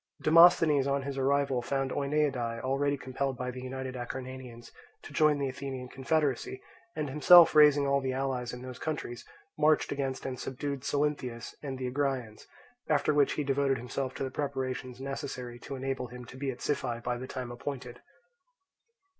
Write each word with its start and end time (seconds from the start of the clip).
Demosthenes 0.23 0.87
on 0.87 1.03
his 1.03 1.15
arrival 1.19 1.61
found 1.61 1.91
Oeniadae 1.91 2.59
already 2.61 2.97
compelled 2.97 3.37
by 3.37 3.51
the 3.51 3.61
united 3.61 3.95
Acarnanians 3.95 4.71
to 5.03 5.13
join 5.13 5.37
the 5.37 5.47
Athenian 5.47 5.89
confederacy, 5.89 6.59
and 6.95 7.07
himself 7.07 7.53
raising 7.53 7.85
all 7.85 8.01
the 8.01 8.11
allies 8.11 8.51
in 8.51 8.63
those 8.63 8.79
countries 8.79 9.23
marched 9.59 9.91
against 9.91 10.25
and 10.25 10.39
subdued 10.39 10.81
Salynthius 10.83 11.53
and 11.61 11.77
the 11.77 11.85
Agraeans; 11.87 12.47
after 12.89 13.13
which 13.13 13.33
he 13.33 13.43
devoted 13.43 13.77
himself 13.77 14.15
to 14.15 14.23
the 14.23 14.31
preparations 14.31 14.99
necessary 14.99 15.59
to 15.59 15.75
enable 15.75 16.07
him 16.07 16.25
to 16.25 16.35
be 16.35 16.49
at 16.49 16.61
Siphae 16.61 17.03
by 17.03 17.17
the 17.19 17.27
time 17.27 17.51
appointed. 17.51 18.01